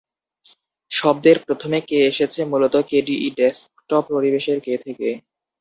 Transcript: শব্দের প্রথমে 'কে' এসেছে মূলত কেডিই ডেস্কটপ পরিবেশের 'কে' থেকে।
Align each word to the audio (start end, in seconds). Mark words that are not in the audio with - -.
শব্দের 0.91 1.37
প্রথমে 1.45 1.77
'কে' 1.81 2.07
এসেছে 2.11 2.39
মূলত 2.51 2.75
কেডিই 2.89 3.27
ডেস্কটপ 3.37 4.03
পরিবেশের 4.11 4.57
'কে' 4.61 4.81
থেকে। 4.85 5.07